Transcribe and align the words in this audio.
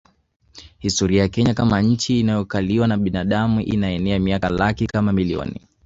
Historia 0.79 1.21
ya 1.23 1.27
Kenya 1.29 1.53
kama 1.53 1.81
nchi 1.81 2.19
inayokaliwa 2.19 2.87
na 2.87 2.97
binadamu 2.97 3.61
inaenea 3.61 4.19
miaka 4.19 4.49
laki 4.49 4.87
kama 4.87 5.13
milioni 5.13 5.67